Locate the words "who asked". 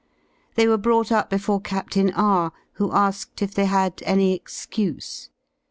2.73-3.43